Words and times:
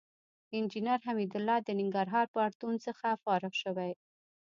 انجينر 0.57 0.99
حميدالله 1.07 1.57
د 1.63 1.69
ننګرهار 1.79 2.25
پوهنتون 2.33 2.75
څخه 2.85 3.07
فارغ 3.23 3.53
شوى. 3.63 3.91